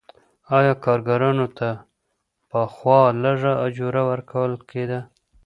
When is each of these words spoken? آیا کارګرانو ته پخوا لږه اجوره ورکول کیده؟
آیا 0.57 0.73
کارګرانو 0.85 1.47
ته 1.57 1.69
پخوا 2.49 3.01
لږه 3.23 3.53
اجوره 3.65 4.01
ورکول 4.11 4.51
کیده؟ 4.69 4.99